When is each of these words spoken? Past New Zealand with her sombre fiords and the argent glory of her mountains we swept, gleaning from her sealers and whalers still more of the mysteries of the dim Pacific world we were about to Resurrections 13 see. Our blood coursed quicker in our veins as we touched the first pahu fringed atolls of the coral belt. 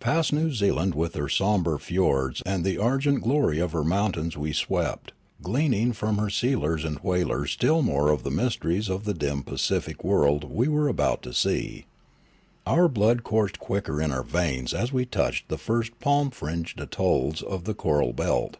Past 0.00 0.32
New 0.32 0.50
Zealand 0.54 0.94
with 0.94 1.16
her 1.16 1.28
sombre 1.28 1.78
fiords 1.78 2.40
and 2.46 2.64
the 2.64 2.78
argent 2.78 3.22
glory 3.22 3.58
of 3.58 3.72
her 3.72 3.84
mountains 3.84 4.34
we 4.34 4.54
swept, 4.54 5.12
gleaning 5.42 5.92
from 5.92 6.16
her 6.16 6.30
sealers 6.30 6.82
and 6.82 6.96
whalers 7.00 7.50
still 7.50 7.82
more 7.82 8.08
of 8.10 8.22
the 8.22 8.30
mysteries 8.30 8.88
of 8.88 9.04
the 9.04 9.12
dim 9.12 9.42
Pacific 9.42 10.02
world 10.02 10.44
we 10.44 10.66
were 10.66 10.88
about 10.88 11.20
to 11.24 11.28
Resurrections 11.28 11.58
13 11.74 11.76
see. 11.82 11.86
Our 12.66 12.88
blood 12.88 13.22
coursed 13.22 13.58
quicker 13.58 14.00
in 14.00 14.12
our 14.12 14.22
veins 14.24 14.72
as 14.72 14.94
we 14.94 15.04
touched 15.04 15.48
the 15.48 15.58
first 15.58 15.98
pahu 16.00 16.32
fringed 16.32 16.80
atolls 16.80 17.42
of 17.42 17.64
the 17.64 17.74
coral 17.74 18.14
belt. 18.14 18.56